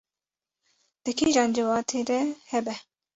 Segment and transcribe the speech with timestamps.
[1.03, 2.19] di kîjan ciwatê de
[2.51, 2.75] hebe